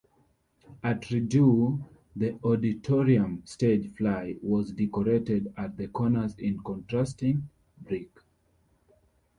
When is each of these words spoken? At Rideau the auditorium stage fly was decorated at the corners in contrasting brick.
At 0.81 1.11
Rideau 1.11 1.79
the 2.15 2.35
auditorium 2.43 3.43
stage 3.45 3.91
fly 3.93 4.35
was 4.41 4.71
decorated 4.71 5.53
at 5.55 5.77
the 5.77 5.89
corners 5.89 6.35
in 6.39 6.57
contrasting 6.63 7.47
brick. 7.79 8.09